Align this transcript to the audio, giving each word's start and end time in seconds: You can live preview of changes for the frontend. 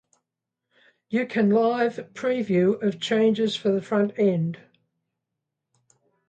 You 1.09 1.27
can 1.27 1.49
live 1.51 1.97
preview 2.15 2.81
of 2.81 2.99
changes 2.99 3.55
for 3.55 3.69
the 3.69 3.81
frontend. 3.81 4.57